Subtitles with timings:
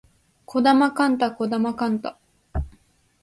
[0.47, 2.17] 児玉幹太児玉幹太